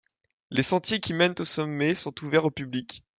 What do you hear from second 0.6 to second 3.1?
sentiers qui mènent au sommet sont ouverts au public.